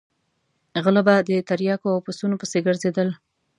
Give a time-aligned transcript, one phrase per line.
[0.83, 3.09] غله به د تریاکو او پسونو پسې ګرځېدل.